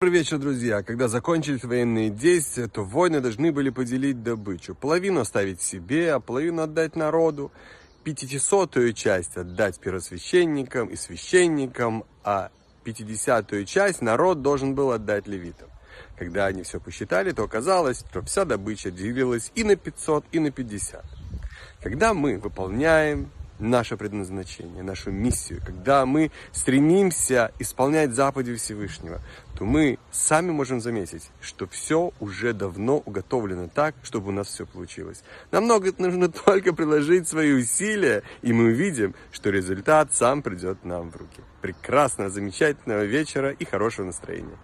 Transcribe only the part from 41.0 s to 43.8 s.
в руки. Прекрасного, замечательного вечера и